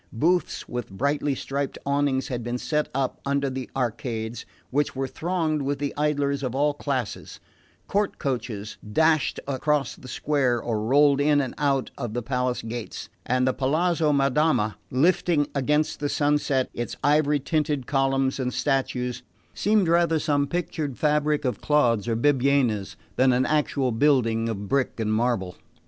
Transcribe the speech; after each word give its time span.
Booths 0.11 0.67
with 0.67 0.89
brightly 0.89 1.35
striped 1.35 1.77
awnings 1.85 2.29
had 2.29 2.43
been 2.43 2.57
set 2.57 2.89
up 2.91 3.21
under 3.23 3.51
the 3.51 3.69
arcades, 3.75 4.47
which 4.71 4.95
were 4.95 5.07
thronged 5.07 5.61
with 5.61 5.79
idlers 5.95 6.41
of 6.41 6.55
all 6.55 6.73
classes; 6.73 7.39
court 7.87 8.17
coaches 8.17 8.77
dashed 8.93 9.39
across 9.47 9.95
the 9.95 10.07
square 10.07 10.59
or 10.59 10.81
rolled 10.83 11.21
in 11.21 11.39
and 11.39 11.53
out 11.59 11.91
of 11.99 12.15
the 12.15 12.23
palace 12.23 12.63
gates; 12.63 13.09
and 13.27 13.47
the 13.47 13.53
Palazzo 13.53 14.11
Madama, 14.11 14.75
lifting 14.89 15.45
against 15.53 15.99
the 15.99 16.09
sunset 16.09 16.67
its 16.73 16.97
ivory 17.03 17.39
tinted 17.39 17.85
columns 17.85 18.39
and 18.39 18.55
statues, 18.55 19.21
seemed 19.53 19.87
rather 19.87 20.17
some 20.17 20.47
pictured 20.47 20.97
fabric 20.97 21.45
of 21.45 21.61
Claude's 21.61 22.07
or 22.07 22.15
Bibbiena's 22.15 22.95
than 23.17 23.31
an 23.31 23.45
actual 23.45 23.91
building 23.91 24.49
of 24.49 24.67
brick 24.67 24.99
and 24.99 25.13
marble. 25.13 25.57